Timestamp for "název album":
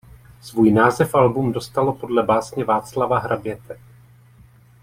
0.71-1.51